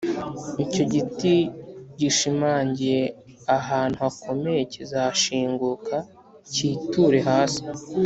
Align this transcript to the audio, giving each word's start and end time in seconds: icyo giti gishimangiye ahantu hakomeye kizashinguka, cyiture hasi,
icyo 0.63 0.83
giti 0.93 1.35
gishimangiye 1.99 3.01
ahantu 3.57 3.97
hakomeye 4.03 4.61
kizashinguka, 4.73 5.95
cyiture 6.53 7.19
hasi, 7.29 7.61